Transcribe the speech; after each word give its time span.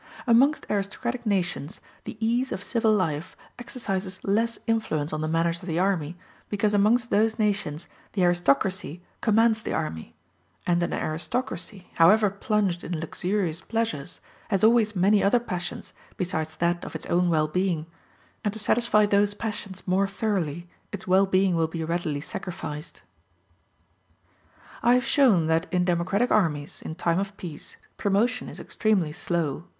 Amongst 0.25 0.65
aristocratic 0.67 1.27
nations, 1.27 1.79
the 2.05 2.17
ease 2.19 2.51
of 2.51 2.63
civil 2.63 2.91
life 2.91 3.37
exercises 3.59 4.19
less 4.23 4.57
influence 4.65 5.13
on 5.13 5.21
the 5.21 5.27
manners 5.27 5.61
of 5.61 5.67
the 5.67 5.77
army, 5.77 6.17
because 6.49 6.73
amongst 6.73 7.11
those 7.11 7.37
nations 7.37 7.85
the 8.13 8.23
aristocracy 8.23 9.03
commands 9.21 9.61
the 9.61 9.73
army: 9.73 10.15
and 10.65 10.81
an 10.81 10.91
aristocracy, 10.91 11.91
however 11.97 12.31
plunged 12.31 12.83
in 12.83 12.99
luxurious 12.99 13.61
pleasures, 13.61 14.21
has 14.49 14.63
always 14.63 14.95
many 14.95 15.21
other 15.21 15.39
passions 15.39 15.93
besides 16.17 16.55
that 16.55 16.83
of 16.83 16.95
its 16.95 17.05
own 17.05 17.29
well 17.29 17.47
being, 17.47 17.85
and 18.43 18.53
to 18.53 18.59
satisfy 18.59 19.05
those 19.05 19.35
passions 19.35 19.87
more 19.87 20.07
thoroughly 20.07 20.67
its 20.91 21.05
well 21.05 21.27
being 21.27 21.55
will 21.55 21.67
be 21.67 21.83
readily 21.83 22.21
sacrificed. 22.21 23.03
*a 24.81 24.81
[Footnote 24.81 24.81
a: 24.81 24.81
See 24.81 24.81
Appendix 24.81 24.81
V.] 24.81 24.89
I 24.89 24.93
have 24.95 25.05
shown 25.35 25.45
that 25.47 25.67
in 25.71 25.85
democratic 25.85 26.31
armies, 26.31 26.81
in 26.81 26.95
time 26.95 27.19
of 27.19 27.37
peace, 27.37 27.75
promotion 27.99 28.49
is 28.49 28.59
extremely 28.59 29.13
slow. 29.13 29.65